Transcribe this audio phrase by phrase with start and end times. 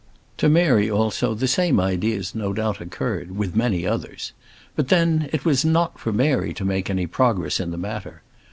[0.37, 4.33] To Mary, also, the same ideas no doubt occurred with many others.
[4.75, 8.23] But, then, it was not for Mary to make any progress in the matter.